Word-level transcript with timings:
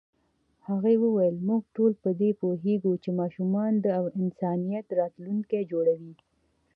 هغې 0.67 0.95
وویل 1.03 1.35
موږ 1.47 1.63
ټول 1.75 1.91
په 2.03 2.09
دې 2.19 2.31
پوهېږو 2.41 2.93
چې 3.03 3.09
ماشومان 3.21 3.71
د 3.79 3.87
انسانیت 4.21 4.87
راتلونکی 4.99 5.61
جوړوي. 5.71 6.13